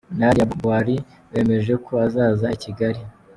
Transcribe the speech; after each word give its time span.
Nadia 0.19 0.45
Buari 0.53 0.95
wemeje 1.31 1.73
ko 1.85 1.91
azaza 2.05 2.47
i 2.55 2.59
Kigali. 2.63 2.99